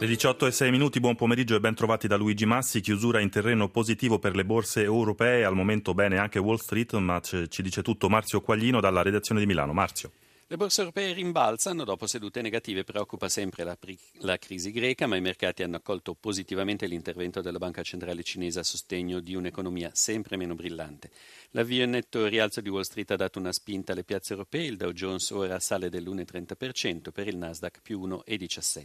Le 0.00 0.06
18 0.06 0.46
e 0.46 0.52
6 0.52 0.70
minuti, 0.70 1.00
buon 1.00 1.16
pomeriggio 1.16 1.56
e 1.56 1.60
ben 1.60 1.74
trovati 1.74 2.06
da 2.06 2.16
Luigi 2.16 2.46
Massi. 2.46 2.80
Chiusura 2.80 3.18
in 3.18 3.30
terreno 3.30 3.68
positivo 3.68 4.20
per 4.20 4.36
le 4.36 4.44
borse 4.44 4.80
europee, 4.84 5.42
al 5.42 5.56
momento 5.56 5.92
bene 5.92 6.18
anche 6.18 6.38
Wall 6.38 6.58
Street, 6.58 6.94
ma 6.98 7.20
ci 7.20 7.62
dice 7.62 7.82
tutto 7.82 8.08
Marzio 8.08 8.40
Quaglino 8.40 8.78
dalla 8.78 9.02
redazione 9.02 9.40
di 9.40 9.46
Milano. 9.46 9.72
Marzio. 9.72 10.12
Le 10.50 10.56
borse 10.56 10.80
europee 10.80 11.12
rimbalzano 11.12 11.84
dopo 11.84 12.06
sedute 12.06 12.40
negative, 12.40 12.82
preoccupa 12.82 13.28
sempre 13.28 13.64
la, 13.64 13.76
pri- 13.76 13.98
la, 14.20 14.38
crisi 14.38 14.72
greca, 14.72 15.06
ma 15.06 15.16
i 15.16 15.20
mercati 15.20 15.62
hanno 15.62 15.76
accolto 15.76 16.14
positivamente 16.14 16.86
l'intervento 16.86 17.42
della 17.42 17.58
Banca 17.58 17.82
Centrale 17.82 18.22
Cinese 18.22 18.60
a 18.60 18.62
sostegno 18.62 19.20
di 19.20 19.34
un'economia 19.34 19.90
sempre 19.92 20.38
meno 20.38 20.54
brillante. 20.54 21.10
L'avvio 21.50 21.84
in 21.84 21.90
netto 21.90 22.24
rialzo 22.26 22.62
di 22.62 22.70
Wall 22.70 22.80
Street 22.80 23.10
ha 23.10 23.16
dato 23.16 23.38
una 23.38 23.52
spinta 23.52 23.92
alle 23.92 24.04
piazze 24.04 24.32
europee, 24.32 24.64
il 24.64 24.78
Dow 24.78 24.92
Jones 24.92 25.28
ora 25.32 25.60
sale 25.60 25.90
dell'1,30%, 25.90 27.10
per 27.10 27.28
il 27.28 27.36
Nasdaq 27.36 27.82
più 27.82 28.00
1,17%. 28.06 28.84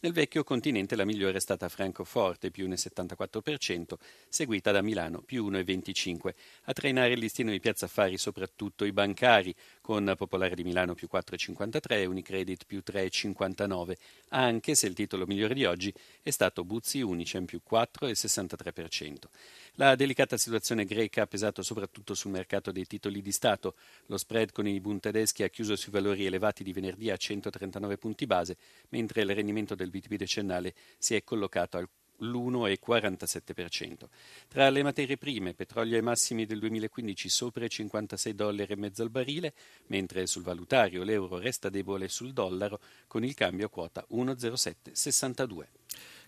Nel 0.00 0.12
vecchio 0.14 0.42
continente 0.42 0.96
la 0.96 1.04
migliore 1.04 1.36
è 1.36 1.40
stata 1.40 1.68
Francoforte 1.68 2.50
più 2.50 2.66
1,74%, 2.66 3.92
seguita 4.30 4.70
da 4.72 4.80
Milano 4.80 5.20
più 5.20 5.50
1,25%. 5.50 6.34
A 6.64 6.72
trainare 6.72 7.12
il 7.12 7.18
listino 7.18 7.50
di 7.50 7.60
piazza 7.60 7.84
affari 7.84 8.16
soprattutto 8.16 8.86
i 8.86 8.92
bancari, 8.92 9.54
con 9.82 10.14
Popolare 10.16 10.54
di 10.54 10.64
Milano 10.64 10.92
più 10.94 11.08
4,53 11.12 12.06
Unicredit 12.06 12.64
più 12.66 12.82
3,59, 12.84 13.94
anche 14.30 14.74
se 14.74 14.86
il 14.86 14.94
titolo 14.94 15.26
migliore 15.26 15.54
di 15.54 15.64
oggi 15.64 15.92
è 16.22 16.30
stato 16.30 16.64
Buzzi 16.64 17.00
Unicem 17.00 17.44
più 17.44 17.60
4,63%. 17.68 19.14
La 19.74 19.96
delicata 19.96 20.36
situazione 20.36 20.84
greca 20.84 21.22
ha 21.22 21.26
pesato 21.26 21.62
soprattutto 21.62 22.14
sul 22.14 22.30
mercato 22.30 22.70
dei 22.70 22.86
titoli 22.86 23.20
di 23.20 23.32
Stato. 23.32 23.74
Lo 24.06 24.16
spread 24.16 24.52
con 24.52 24.68
i 24.68 24.80
Bund 24.80 25.00
tedeschi 25.00 25.42
ha 25.42 25.48
chiuso 25.48 25.74
sui 25.74 25.90
valori 25.90 26.26
elevati 26.26 26.62
di 26.62 26.72
venerdì 26.72 27.10
a 27.10 27.16
139 27.16 27.98
punti 27.98 28.26
base, 28.26 28.56
mentre 28.90 29.22
il 29.22 29.34
rendimento 29.34 29.74
del 29.74 29.90
BTP 29.90 30.14
decennale 30.14 30.74
si 30.98 31.16
è 31.16 31.24
collocato 31.24 31.76
al 31.76 31.88
l'1,47%. 32.18 34.08
Tra 34.48 34.68
le 34.70 34.82
materie 34.82 35.16
prime, 35.16 35.54
petrolio 35.54 35.96
ai 35.96 36.02
massimi 36.02 36.46
del 36.46 36.58
2015 36.58 37.28
sopra 37.28 37.64
i 37.64 37.68
56 37.68 38.34
dollari 38.34 38.72
e 38.72 38.76
mezzo 38.76 39.02
al 39.02 39.10
barile, 39.10 39.54
mentre 39.86 40.26
sul 40.26 40.42
valutario 40.42 41.02
l'euro 41.02 41.38
resta 41.38 41.68
debole 41.68 42.08
sul 42.08 42.32
dollaro 42.32 42.80
con 43.06 43.24
il 43.24 43.34
cambio 43.34 43.66
a 43.66 43.70
quota 43.70 44.06
1,0762. 44.10 45.66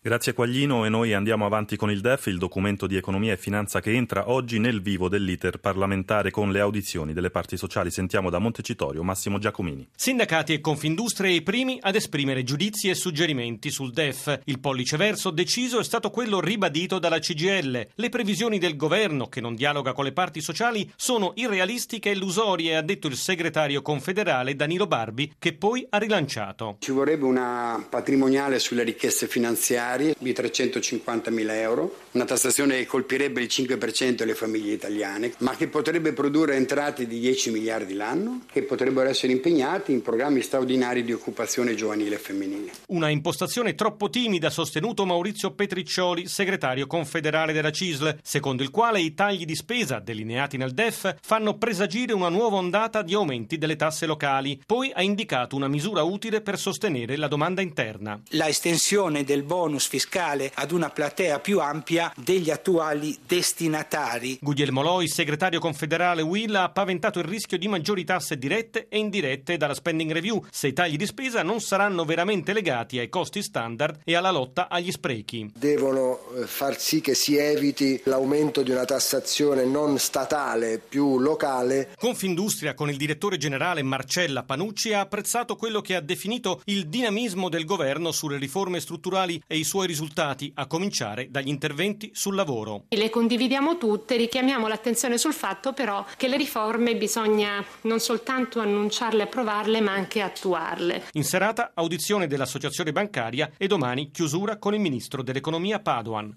Grazie 0.07 0.35
Quaglino 0.35 0.85
e 0.85 0.89
noi 0.89 1.15
andiamo 1.15 1.47
avanti 1.47 1.75
con 1.75 1.91
il 1.91 2.01
DEF, 2.01 2.27
il 2.27 2.39
documento 2.39 2.87
di 2.87 2.95
economia 2.95 3.33
e 3.33 3.37
finanza 3.37 3.81
che 3.81 3.93
entra 3.93 4.31
oggi 4.31 4.61
nel 4.61 4.81
vivo 4.81 5.09
dell'iter 5.09 5.59
parlamentare 5.59 6.31
con 6.31 6.53
le 6.53 6.61
audizioni 6.61 7.13
delle 7.13 7.31
parti 7.31 7.57
sociali. 7.57 7.91
Sentiamo 7.91 8.31
da 8.31 8.39
Montecitorio 8.39 9.03
Massimo 9.03 9.41
Giacomini. 9.41 9.89
Sindacati 9.97 10.53
e 10.53 10.61
Confindustria 10.61 11.33
i 11.33 11.43
primi 11.43 11.79
ad 11.81 11.97
esprimere 11.97 12.45
giudizi 12.45 12.89
e 12.89 12.95
suggerimenti 12.95 13.73
sul 13.73 13.91
DEF. 13.91 14.43
Il 14.45 14.61
pollice 14.61 14.97
verso 14.97 15.33
deciso 15.33 15.81
è 15.81 15.83
stato 15.83 16.11
quello 16.11 16.39
ribadito 16.39 17.01
dalla 17.01 17.19
CGL. 17.19 17.89
Le 17.93 18.09
previsioni 18.09 18.61
del 18.61 18.77
governo, 18.77 19.27
che 19.27 19.41
non 19.41 19.57
dialoga 19.57 19.93
con 19.93 20.05
le 20.05 20.13
parti 20.13 20.41
sociali, 20.41 20.89
sono 20.95 21.33
irrealistiche 21.35 22.11
e 22.11 22.13
illusorie, 22.13 22.77
ha 22.77 22.83
detto 22.83 23.09
il 23.09 23.17
segretario 23.17 23.83
confederale 23.83 24.55
Danilo 24.55 24.87
Barbi, 24.87 25.35
che 25.37 25.55
poi 25.55 25.85
ha 25.91 25.99
rilanciato. 25.99 26.77
Ci 26.79 26.93
vorrebbe 26.93 27.25
una 27.25 27.85
patrimoniale 27.91 28.61
sulle 28.61 28.85
ricchezze 28.85 29.27
finanziarie 29.27 29.95
miliardari 29.97 30.15
di 30.19 30.33
350 30.33 31.31
mila 31.31 31.59
euro, 31.59 31.97
una 32.13 32.25
tassazione 32.25 32.77
che 32.77 32.87
colpirebbe 32.87 33.41
il 33.41 33.49
5% 33.51 34.15
delle 34.15 34.35
famiglie 34.35 34.73
italiane, 34.73 35.33
ma 35.39 35.57
che 35.57 35.69
potrebbe 35.69 36.13
produrre 36.13 36.57
entrate 36.57 37.07
di 37.07 37.19
10 37.19 37.51
miliardi 37.51 37.95
l'anno, 37.95 38.43
che 38.51 38.63
potrebbero 38.63 39.09
essere 39.09 39.33
impegnati 39.33 39.93
in 39.93 40.03
programmi 40.03 40.43
straordinari 40.43 41.05
di 41.05 41.13
occupazione 41.13 41.75
giovanile 41.75 42.17
e 42.17 42.19
femminile. 42.19 42.73
Una 42.89 43.09
impostazione 43.09 43.75
troppo 43.75 44.11
timida, 44.11 44.51
sostenuto 44.51 45.07
Maurizio 45.07 45.53
Petriccioli, 45.53 46.27
segretario 46.27 46.87
confederale 46.87 47.53
della 47.53 47.71
CISL, 47.71 48.19
secondo 48.23 48.63
il 48.63 48.71
quale 48.71 49.01
i 49.01 49.15
tagli 49.15 49.45
di 49.45 49.55
spesa 49.55 49.99
delineati 49.99 50.57
nel 50.57 50.73
DEF 50.73 51.17
fanno 51.21 51.57
presagire 51.57 52.13
una 52.13 52.29
nuova 52.29 52.57
ondata 52.57 53.03
di 53.03 53.15
aumenti 53.15 53.59
delle 53.59 53.77
tasse 53.77 54.07
locali. 54.07 54.61
Poi 54.65 54.91
ha 54.95 55.03
indicato 55.03 55.57
una 55.57 55.69
misura 55.69 56.03
utile 56.03 56.41
per 56.41 56.59
sostenere 56.59 57.17
la 57.17 57.29
domanda 57.29 57.61
interna. 57.61 58.21
La 58.31 58.49
estensione 58.49 59.25
del 59.25 59.43
bonus 59.43 59.86
fiscale 59.87 60.51
ad 60.55 60.73
una 60.73 60.91
platea 60.91 61.41
più 61.41 61.61
ampia 61.61 62.13
degli 62.17 62.51
attuali 62.51 63.17
destinatari. 63.27 64.39
Guglielmo 64.41 64.83
Loi, 64.83 65.09
segretario 65.09 65.61
confederale 65.61 66.23
Will, 66.23 66.55
ha 66.55 66.71
paventato 66.71 67.19
il 67.19 67.25
rischio 67.25 67.59
di 67.59 67.69
maggiori 67.69 68.05
tasse 68.05 68.39
dirette 68.39 68.87
e 68.89 68.99
indirette 68.99 69.57
dalla 69.57 69.75
spending 69.75 70.13
review 70.13 70.45
se 70.51 70.69
i 70.69 70.73
tagli 70.73 70.97
di 70.97 71.07
spesa 71.07 71.43
non 71.43 71.61
saranno 71.61 72.05
veramente 72.05 72.53
legati 72.53 72.99
ai 72.99 73.09
costi 73.09 73.43
standard 73.43 74.01
e 74.05 74.15
alla 74.15 74.31
lotta 74.31 74.69
agli 74.69 74.91
sprechi. 74.91 75.53
Devono 75.55 76.21
eh, 76.35 76.47
far 76.47 76.79
sì 76.79 77.01
che 77.01 77.15
si 77.15 77.37
eviti 77.37 78.01
l'aumento 78.05 78.63
di 78.63 78.71
una 78.71 78.85
tassazione 78.85 79.65
non 79.65 79.99
statale, 79.99 80.79
più 80.79 81.19
locale. 81.19 81.91
Confindustria, 81.97 82.75
con 82.75 82.91
il 82.91 82.97
direttore 82.97 83.37
generale 83.37 83.83
Marcella 83.83 84.43
Panucci, 84.43 84.93
ha 84.93 85.01
apprezzato 85.01 85.57
quello 85.57 85.81
che 85.81 85.95
ha 85.95 86.01
definito 86.01 86.61
il 86.65 86.89
dinamismo 86.89 87.49
del 87.49 87.65
governo 87.65 88.13
sulle 88.13 88.39
riforme 88.39 88.81
strutturali 88.81 89.43
e 89.47 89.57
i 89.57 89.65
suoi 89.67 89.77
suoi 89.77 89.87
risultati, 89.87 90.51
a 90.55 90.67
cominciare 90.67 91.31
dagli 91.31 91.49
interventi 91.49 92.11
sul 92.15 92.35
lavoro. 92.35 92.85
Le 92.89 93.11
condividiamo 93.11 93.77
tutte, 93.77 94.17
richiamiamo 94.17 94.67
l'attenzione 94.67 95.19
sul 95.19 95.35
fatto 95.35 95.75
però 95.75 96.05
che 96.17 96.29
le 96.29 96.39
riforme 96.39 96.97
bisogna 96.97 97.63
non 97.83 98.01
soltanto 98.01 98.61
annunciarle 98.61 99.21
e 99.21 99.25
approvarle, 99.25 99.81
ma 99.83 99.93
anche 99.93 100.23
attuarle. 100.23 101.09
In 101.13 101.25
serata 101.25 101.73
audizione 101.75 102.27
dell'Associazione 102.27 102.93
bancaria 102.93 103.51
e 103.59 103.67
domani 103.67 104.11
chiusura 104.11 104.57
con 104.57 104.73
il 104.73 104.81
ministro 104.81 105.23
dell'Economia 105.23 105.79
Padoan. 105.79 106.35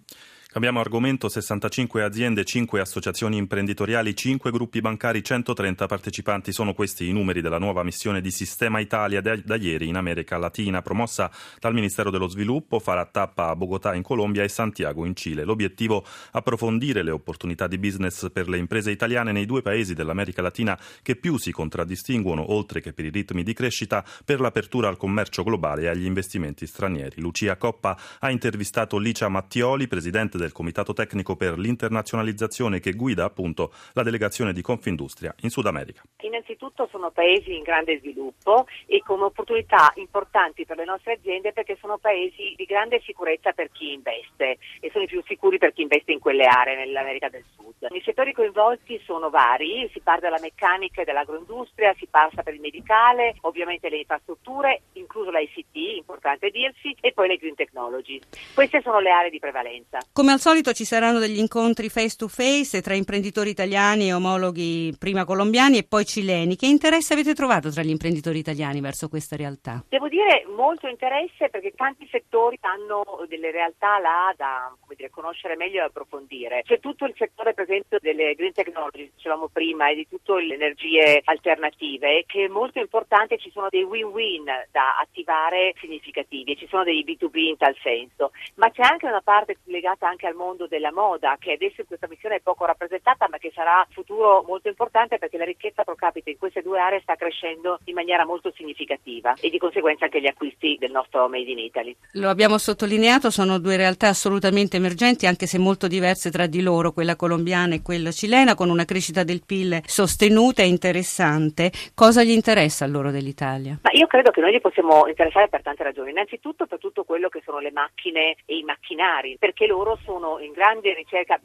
Cambiamo 0.51 0.79
argomento, 0.79 1.29
65 1.29 2.01
aziende, 2.01 2.43
5 2.43 2.81
associazioni 2.81 3.37
imprenditoriali, 3.37 4.15
5 4.15 4.49
gruppi 4.49 4.81
bancari, 4.81 5.23
130 5.23 5.85
partecipanti. 5.85 6.51
Sono 6.51 6.73
questi 6.73 7.07
i 7.07 7.11
numeri 7.11 7.41
della 7.41 7.59
nuova 7.59 7.83
missione 7.83 8.19
di 8.19 8.31
Sistema 8.31 8.79
Italia 8.79 9.21
da, 9.21 9.35
da 9.35 9.57
ieri 9.57 9.87
in 9.87 9.95
America 9.95 10.39
Latina, 10.39 10.81
promossa 10.81 11.29
dal 11.59 11.75
Ministero 11.75 12.09
dello 12.09 12.27
Sviluppo, 12.27 12.79
farà 12.79 13.05
tappa 13.05 13.49
a 13.49 13.55
Bogotà 13.55 13.93
in 13.93 14.01
Colombia 14.01 14.41
e 14.41 14.49
Santiago 14.49 15.05
in 15.05 15.15
Cile. 15.15 15.43
L'obiettivo 15.43 16.03
approfondire 16.31 17.03
le 17.03 17.11
opportunità 17.11 17.67
di 17.67 17.77
business 17.77 18.31
per 18.31 18.49
le 18.49 18.57
imprese 18.57 18.89
italiane 18.89 19.31
nei 19.31 19.45
due 19.45 19.61
paesi 19.61 19.93
dell'America 19.93 20.41
Latina 20.41 20.75
che 21.03 21.15
più 21.15 21.37
si 21.37 21.51
contraddistinguono, 21.51 22.51
oltre 22.51 22.81
che 22.81 22.91
per 22.91 23.05
i 23.05 23.11
ritmi 23.11 23.43
di 23.43 23.53
crescita, 23.53 24.03
per 24.25 24.39
l'apertura 24.39 24.87
al 24.87 24.97
commercio 24.97 25.43
globale 25.43 25.83
e 25.83 25.87
agli 25.89 26.05
investimenti 26.05 26.65
stranieri. 26.65 27.21
Lucia 27.21 27.55
Coppa 27.55 27.95
ha 28.17 28.31
intervistato 28.31 28.97
Licia 28.97 29.29
Mattioli, 29.29 29.87
presidente 29.87 30.37
del 30.39 30.51
Comitato 30.51 30.93
Tecnico 30.93 31.35
per 31.35 31.57
l'Internazionalizzazione 31.57 32.79
che 32.79 32.93
guida 32.93 33.25
appunto 33.25 33.71
la 33.93 34.03
delegazione 34.03 34.53
di 34.53 34.61
Confindustria 34.61 35.33
in 35.41 35.49
Sud 35.49 35.67
America. 35.67 36.01
Innanzitutto 36.21 36.87
sono 36.91 37.11
paesi 37.11 37.55
in 37.55 37.63
grande 37.63 37.99
sviluppo 37.99 38.65
e 38.85 39.01
con 39.05 39.21
opportunità 39.21 39.91
importanti 39.95 40.65
per 40.65 40.77
le 40.77 40.85
nostre 40.85 41.13
aziende 41.13 41.53
perché 41.53 41.77
sono 41.79 41.97
paesi 41.97 42.53
di 42.55 42.65
grande 42.65 43.01
sicurezza 43.05 43.51
per 43.51 43.69
chi 43.71 43.93
investe 43.93 44.57
e 44.79 44.89
sono 44.91 45.03
i 45.03 45.07
più 45.07 45.21
sicuri 45.25 45.57
per 45.57 45.73
chi 45.73 45.81
investe 45.81 46.11
in 46.11 46.19
quelle 46.19 46.45
aree 46.45 46.75
nell'America 46.75 47.29
del 47.29 47.43
Sud. 47.55 47.87
I 47.91 48.01
settori 48.03 48.33
coinvolti 48.33 48.99
sono 49.05 49.29
vari, 49.29 49.89
si 49.93 49.99
parte 49.99 50.21
dalla 50.21 50.39
meccanica 50.39 51.01
e 51.01 51.05
dall'agroindustria, 51.05 51.93
si 51.97 52.07
passa 52.07 52.43
per 52.43 52.53
il 52.53 52.59
medicale, 52.59 53.35
ovviamente 53.41 53.89
le 53.89 53.97
infrastrutture, 53.97 54.81
incluso 54.93 55.31
l'ICT, 55.31 55.97
importante 55.97 56.49
dirsi, 56.49 56.95
e 56.99 57.11
poi 57.13 57.27
le 57.27 57.37
green 57.37 57.55
technology. 57.55 58.19
Queste 58.53 58.81
sono 58.81 58.99
le 58.99 59.11
aree 59.11 59.29
di 59.29 59.39
prevalenza. 59.39 59.99
Come 60.13 60.28
come 60.29 60.41
al 60.41 60.47
solito 60.47 60.73
ci 60.73 60.85
saranno 60.85 61.17
degli 61.17 61.39
incontri 61.39 61.89
face 61.89 62.15
to 62.15 62.27
face 62.27 62.81
tra 62.83 62.93
imprenditori 62.93 63.49
italiani 63.49 64.09
e 64.09 64.13
omologhi 64.13 64.95
prima 64.99 65.25
colombiani 65.25 65.79
e 65.79 65.83
poi 65.83 66.05
cileni. 66.05 66.55
Che 66.55 66.67
interesse 66.67 67.13
avete 67.13 67.33
trovato 67.33 67.71
tra 67.71 67.81
gli 67.81 67.89
imprenditori 67.89 68.37
italiani 68.37 68.79
verso 68.79 69.09
questa 69.09 69.35
realtà? 69.35 69.83
Devo 69.89 70.07
dire 70.07 70.45
molto 70.55 70.87
interesse 70.87 71.49
perché 71.49 71.73
tanti 71.75 72.07
settori 72.11 72.59
hanno 72.61 73.25
delle 73.27 73.49
realtà 73.49 73.97
là 73.97 74.31
da 74.37 74.71
dire, 74.99 75.09
conoscere 75.09 75.55
meglio 75.55 75.79
e 75.79 75.85
approfondire. 75.85 76.61
C'è 76.63 76.79
tutto 76.79 77.05
il 77.05 77.15
settore 77.17 77.53
per 77.53 77.63
esempio 77.63 77.97
delle 78.01 78.35
green 78.35 78.53
technology, 78.53 79.09
dicevamo 79.15 79.47
prima, 79.47 79.89
e 79.89 79.95
di 79.95 80.07
tutte 80.07 80.33
le 80.41 80.53
energie 80.53 81.21
alternative 81.23 82.25
che 82.27 82.45
è 82.45 82.47
molto 82.47 82.79
importante, 82.79 83.37
ci 83.37 83.49
sono 83.51 83.67
dei 83.69 83.83
win-win 83.83 84.43
da 84.71 84.97
attivare 84.99 85.73
significativi 85.79 86.51
e 86.51 86.55
ci 86.57 86.67
sono 86.67 86.83
dei 86.83 87.03
B2B 87.03 87.37
in 87.37 87.57
tal 87.57 87.75
senso, 87.81 88.31
ma 88.55 88.69
c'è 88.69 88.83
anche 88.83 89.07
una 89.07 89.21
parte 89.21 89.57
legata 89.65 90.07
anche 90.07 90.18
anche 90.19 90.27
al 90.27 90.35
mondo 90.35 90.67
della 90.67 90.91
moda, 90.91 91.37
che 91.39 91.53
adesso 91.53 91.79
in 91.79 91.87
questa 91.87 92.07
missione 92.09 92.35
è 92.35 92.39
poco 92.41 92.65
rappresentata, 92.65 93.27
ma 93.29 93.37
che 93.37 93.51
sarà 93.55 93.87
futuro 93.89 94.43
molto 94.45 94.67
importante 94.67 95.17
perché 95.17 95.37
la 95.37 95.45
ricchezza 95.45 95.85
pro 95.85 95.95
capite 95.95 96.31
in 96.31 96.37
queste 96.37 96.61
due 96.61 96.77
aree 96.77 96.99
sta 96.99 97.15
crescendo 97.15 97.79
in 97.85 97.93
maniera 97.93 98.25
molto 98.25 98.51
significativa 98.53 99.33
e 99.39 99.49
di 99.49 99.57
conseguenza 99.57 100.05
anche 100.05 100.19
gli 100.19 100.27
acquisti 100.27 100.75
del 100.77 100.91
nostro 100.91 101.29
Made 101.29 101.49
in 101.49 101.59
Italy. 101.59 101.95
Lo 102.13 102.27
abbiamo 102.27 102.57
sottolineato, 102.57 103.29
sono 103.29 103.59
due 103.59 103.77
realtà 103.77 104.09
assolutamente 104.09 104.75
emergenti, 104.75 105.25
anche 105.25 105.45
se 105.45 105.57
molto 105.57 105.87
diverse 105.87 106.29
tra 106.29 106.47
di 106.47 106.61
loro, 106.61 106.91
quella 106.91 107.15
colombiana 107.15 107.75
e 107.75 107.81
quella 107.81 108.11
cilena, 108.11 108.55
con 108.55 108.69
una 108.69 108.85
crescita 108.85 109.23
del 109.23 109.43
PIL 109.45 109.81
sostenuta 109.85 110.61
e 110.63 110.67
interessante. 110.67 111.71
Cosa 111.95 112.23
gli 112.23 112.31
interessa 112.31 112.83
a 112.83 112.89
loro 112.89 113.11
dell'Italia? 113.11 113.79
Ma 113.81 113.91
io 113.93 114.07
credo 114.07 114.31
che 114.31 114.41
noi 114.41 114.51
li 114.51 114.59
possiamo 114.59 115.07
interessare 115.07 115.47
per 115.47 115.61
tante 115.61 115.83
ragioni. 115.83 116.11
Innanzitutto 116.11 116.65
per 116.65 116.79
tutto 116.79 117.03
quello 117.03 117.29
che 117.29 117.41
sono 117.45 117.59
le 117.59 117.71
macchine 117.71 118.35
e 118.45 118.57
i 118.57 118.63
macchinari, 118.63 119.37
perché 119.39 119.65
loro 119.65 119.97
sono 120.09 120.39
in 120.39 120.53
grande 120.53 120.95
ricerca, 120.95 121.39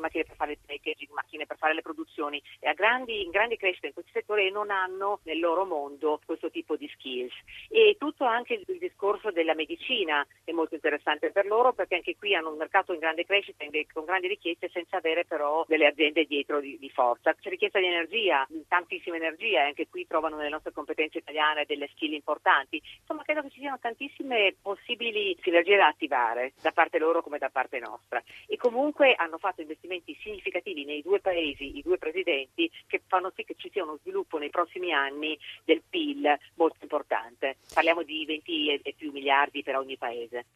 macchine 0.00 0.24
per 0.24 0.36
fare 0.36 0.52
il 0.52 0.58
packaging, 0.64 1.12
macchine 1.12 1.44
per 1.44 1.58
fare 1.58 1.74
le 1.74 1.82
produzioni, 1.82 2.42
e 2.58 2.66
a 2.66 2.72
grandi, 2.72 3.22
in 3.22 3.30
grandi 3.30 3.58
crescita 3.58 3.86
in 3.86 3.92
questo 3.92 4.12
settore 4.14 4.46
e 4.46 4.50
non 4.50 4.70
hanno 4.70 5.20
nel 5.24 5.38
loro 5.38 5.66
mondo 5.66 6.18
questo 6.24 6.50
tipo 6.50 6.76
di 6.76 6.88
skills. 6.88 7.34
E 7.68 7.96
tutto 7.98 8.24
anche 8.24 8.62
il 8.66 8.78
discorso 8.78 9.30
della 9.30 9.54
medicina 9.54 10.26
è 10.42 10.52
molto 10.52 10.74
interessante 10.74 11.30
per 11.30 11.44
loro 11.44 11.74
perché 11.74 11.96
anche 11.96 12.16
qui 12.16 12.34
hanno 12.34 12.50
un 12.50 12.56
mercato 12.56 12.94
in 12.94 12.98
grande 12.98 13.26
crescita, 13.26 13.66
con 13.92 14.06
grandi 14.06 14.28
richieste, 14.28 14.70
senza 14.72 14.96
avere 14.96 15.26
però 15.26 15.66
delle 15.68 15.86
aziende 15.86 16.24
dietro 16.24 16.60
di, 16.60 16.78
di 16.78 16.88
forza. 16.88 17.34
C'è 17.34 17.50
richiesta 17.50 17.78
di 17.78 17.86
energia, 17.86 18.46
tantissima 18.68 19.16
energia 19.16 19.64
e 19.64 19.66
anche 19.66 19.86
qui 19.86 20.06
trovano 20.06 20.36
nelle 20.36 20.48
nostre 20.48 20.72
competenze 20.72 21.18
italiane 21.18 21.66
delle 21.66 21.88
skill 21.88 22.14
importanti. 22.14 22.80
Insomma, 23.00 23.22
credo 23.22 23.42
che 23.42 23.50
ci 23.50 23.60
siano 23.60 23.78
tantissime 23.78 24.54
possibili 24.62 25.36
sinergie 25.42 25.76
da 25.76 25.88
attivare 25.88 26.52
da 26.62 26.72
parte 26.72 26.98
loro 26.98 27.20
come 27.20 27.36
da 27.36 27.50
parte 27.50 27.78
nostra. 27.78 27.97
E 28.46 28.56
comunque 28.56 29.14
hanno 29.14 29.38
fatto 29.38 29.60
investimenti 29.60 30.16
significativi 30.20 30.84
nei 30.84 31.02
due 31.02 31.20
paesi, 31.20 31.76
i 31.76 31.82
due 31.82 31.98
presidenti, 31.98 32.70
che 32.86 33.02
fanno 33.06 33.32
sì 33.34 33.44
che 33.44 33.54
ci 33.56 33.70
sia 33.70 33.82
uno 33.82 33.98
sviluppo 34.00 34.38
nei 34.38 34.50
prossimi 34.50 34.92
anni 34.92 35.38
del 35.64 35.82
PIL 35.88 36.38
molto 36.54 36.78
importante. 36.82 37.56
Parliamo 37.72 38.02
di 38.02 38.24
20 38.24 38.80
e 38.82 38.94
più 38.96 39.12
miliardi 39.12 39.62
per 39.62 39.76
ogni 39.76 39.96
paese. 39.96 40.46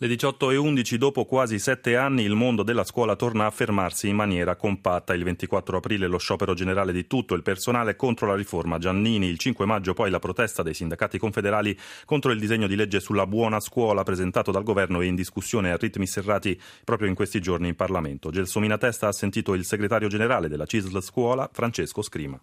Le 0.00 0.06
18 0.06 0.52
e 0.52 0.56
11, 0.56 0.96
dopo 0.96 1.24
quasi 1.24 1.58
sette 1.58 1.96
anni, 1.96 2.22
il 2.22 2.36
mondo 2.36 2.62
della 2.62 2.84
scuola 2.84 3.16
torna 3.16 3.46
a 3.46 3.50
fermarsi 3.50 4.08
in 4.08 4.14
maniera 4.14 4.54
compatta. 4.54 5.12
Il 5.12 5.24
24 5.24 5.78
aprile 5.78 6.06
lo 6.06 6.18
sciopero 6.18 6.54
generale 6.54 6.92
di 6.92 7.08
tutto 7.08 7.34
il 7.34 7.42
personale 7.42 7.96
contro 7.96 8.28
la 8.28 8.36
riforma 8.36 8.78
Giannini. 8.78 9.26
Il 9.26 9.38
5 9.38 9.66
maggio 9.66 9.94
poi 9.94 10.08
la 10.08 10.20
protesta 10.20 10.62
dei 10.62 10.72
sindacati 10.72 11.18
confederali 11.18 11.76
contro 12.04 12.30
il 12.30 12.38
disegno 12.38 12.68
di 12.68 12.76
legge 12.76 13.00
sulla 13.00 13.26
buona 13.26 13.58
scuola 13.58 14.04
presentato 14.04 14.52
dal 14.52 14.62
governo 14.62 15.00
e 15.00 15.06
in 15.06 15.16
discussione 15.16 15.72
a 15.72 15.76
ritmi 15.76 16.06
serrati 16.06 16.56
proprio 16.84 17.08
in 17.08 17.16
questi 17.16 17.40
giorni 17.40 17.66
in 17.66 17.74
Parlamento. 17.74 18.30
Gelsomina 18.30 18.78
Testa 18.78 19.08
ha 19.08 19.12
sentito 19.12 19.52
il 19.54 19.64
segretario 19.64 20.06
generale 20.06 20.46
della 20.46 20.64
CISL 20.64 21.02
Scuola, 21.02 21.50
Francesco 21.52 22.02
Scrima 22.02 22.40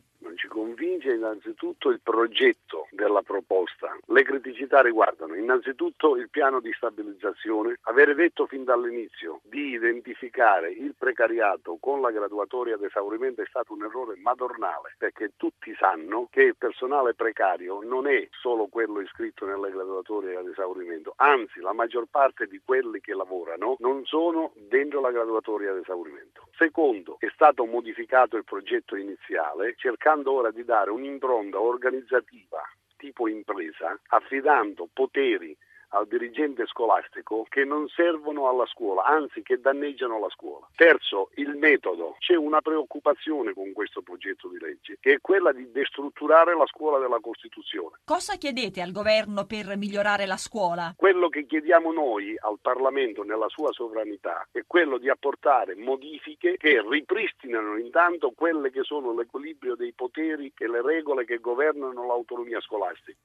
innanzitutto 1.26 1.90
il 1.90 2.00
progetto 2.02 2.85
della 2.96 3.22
proposta. 3.22 3.96
Le 4.08 4.24
criticità 4.24 4.82
riguardano 4.82 5.36
innanzitutto 5.36 6.16
il 6.16 6.30
piano 6.30 6.60
di 6.60 6.72
stabilizzazione, 6.74 7.78
avere 7.84 8.16
detto 8.16 8.48
fin 8.48 8.64
dall'inizio 8.64 9.42
di 9.44 9.74
identificare 9.74 10.72
il 10.72 10.96
precariato 10.98 11.78
con 11.80 12.02
la 12.02 12.12
graduatoria 12.12 12.76
ad 12.76 12.84
esaurimento 12.84 13.42
è 13.42 13.46
stato 13.48 13.74
un 13.74 13.84
errore 13.84 14.16
madornale 14.18 14.96
perché 14.98 15.34
tutti 15.36 15.74
sanno 15.78 16.28
che 16.32 16.42
il 16.42 16.56
personale 16.58 17.14
precario 17.14 17.82
non 17.84 18.08
è 18.08 18.28
solo 18.32 18.68
quello 18.68 19.02
iscritto 19.02 19.46
nelle 19.46 19.72
graduatorie 19.72 20.36
ad 20.36 20.48
esaurimento, 20.48 21.14
anzi 21.18 21.60
la 21.60 21.74
maggior 21.74 22.06
parte 22.10 22.48
di 22.48 22.62
quelli 22.64 23.00
che 23.02 23.14
lavorano 23.14 23.76
non 23.80 24.06
sono 24.06 24.54
dentro 24.56 25.02
la 25.02 25.12
graduatoria 25.12 25.72
ad 25.72 25.78
esaurimento. 25.78 26.48
Secondo, 26.58 27.18
è 27.20 27.28
stato 27.34 27.66
modificato 27.66 28.38
il 28.38 28.46
progetto 28.46 28.96
iniziale 28.96 29.76
cercando 29.76 30.32
ora 30.32 30.52
di 30.52 30.64
dare 30.64 30.90
un 30.90 31.02
un'impronta 31.02 31.60
organizzativa 31.60 32.62
tipo 32.96 33.28
impresa, 33.28 34.00
affidando 34.08 34.88
poteri 34.92 35.56
al 35.96 36.08
dirigente 36.08 36.66
scolastico 36.68 37.46
che 37.48 37.64
non 37.64 37.88
servono 37.88 38.50
alla 38.50 38.66
scuola, 38.66 39.04
anzi 39.06 39.42
che 39.42 39.60
danneggiano 39.60 40.20
la 40.20 40.30
scuola. 40.30 40.68
Terzo, 40.76 41.30
il 41.36 41.56
metodo. 41.56 42.18
C'è 42.20 42.36
una 42.36 42.62
preoccupazione 42.62 43.54
con 43.54 43.72
questo 43.72 44.02
progetto 44.02 44.50
di 44.50 44.60
legge, 44.60 44.98
che 45.00 45.14
è 45.14 45.22
quella 45.22 45.54
di 45.54 45.72
destrutturare 45.72 46.56
la 46.56 46.66
scuola 46.68 47.00
della 47.00 47.20
Costituzione. 47.22 48.00
Cosa 48.04 48.36
chiedete 48.36 48.82
al 48.82 48.92
governo 48.92 49.46
per 49.46 49.78
migliorare 49.78 50.26
la 50.26 50.38
scuola? 50.38 50.94
Quello 50.98 51.30
che 51.30 51.46
chiediamo 51.46 51.94
noi 51.94 52.36
al 52.38 52.60
Parlamento 52.62 53.24
nella 53.24 53.48
sua 53.48 53.72
sovranità 53.72 54.48
è 54.52 54.64
quello 54.68 54.98
di 54.98 55.10
apportare 55.10 55.76
modifiche 55.76 56.58
che 56.58 56.84
ripristinano 56.88 57.78
intanto 57.78 58.32
quelle 58.36 58.70
che 58.70 58.84
sono 58.84 59.14
l'equilibrio 59.14 59.76
dei 59.76 59.94
poteri 59.94 60.52
e 60.58 60.68
le 60.68 60.82
regole 60.82 61.24
che 61.26 61.40
governano 61.40 62.06
l'autonomia 62.06 62.60
scolastica. 62.60 63.18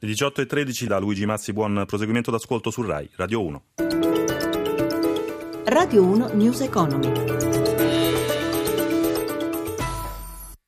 Le 0.00 0.06
18 0.06 0.42
e 0.42 0.46
13 0.46 0.86
da 0.86 0.98
Luigi 1.00 1.26
Mazzi, 1.26 1.52
buon 1.52 1.82
proseguimento 1.84 2.30
d'ascolto 2.30 2.70
su 2.70 2.82
RAI, 2.82 3.10
Radio 3.16 3.44
1. 3.44 3.62
Radio 5.64 6.04
1 6.04 6.34
News 6.34 6.60
Economy. 6.60 7.57